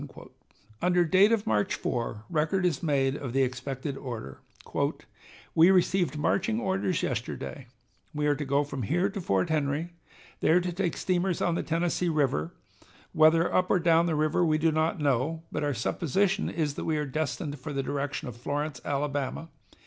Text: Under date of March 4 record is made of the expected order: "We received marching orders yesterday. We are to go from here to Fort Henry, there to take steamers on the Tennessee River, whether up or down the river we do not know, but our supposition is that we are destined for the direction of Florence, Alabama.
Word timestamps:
Under 0.81 1.05
date 1.05 1.31
of 1.31 1.45
March 1.45 1.75
4 1.75 2.23
record 2.27 2.65
is 2.65 2.81
made 2.81 3.15
of 3.15 3.33
the 3.33 3.43
expected 3.43 3.95
order: 3.95 4.39
"We 5.53 5.69
received 5.69 6.17
marching 6.17 6.59
orders 6.59 7.03
yesterday. 7.03 7.67
We 8.11 8.25
are 8.25 8.33
to 8.33 8.43
go 8.43 8.63
from 8.63 8.81
here 8.81 9.11
to 9.11 9.21
Fort 9.21 9.51
Henry, 9.51 9.91
there 10.39 10.59
to 10.59 10.71
take 10.73 10.97
steamers 10.97 11.39
on 11.39 11.53
the 11.53 11.61
Tennessee 11.61 12.09
River, 12.09 12.51
whether 13.13 13.53
up 13.53 13.69
or 13.69 13.77
down 13.77 14.07
the 14.07 14.15
river 14.15 14.43
we 14.43 14.57
do 14.57 14.71
not 14.71 14.99
know, 14.99 15.43
but 15.51 15.63
our 15.63 15.75
supposition 15.75 16.49
is 16.49 16.73
that 16.73 16.85
we 16.85 16.97
are 16.97 17.05
destined 17.05 17.59
for 17.59 17.71
the 17.71 17.83
direction 17.83 18.27
of 18.27 18.35
Florence, 18.35 18.81
Alabama. 18.83 19.49